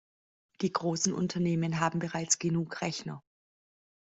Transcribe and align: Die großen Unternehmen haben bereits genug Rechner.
Die 0.61 0.71
großen 0.73 1.13
Unternehmen 1.13 1.79
haben 1.79 1.99
bereits 1.99 2.39
genug 2.39 2.81
Rechner. 2.81 3.21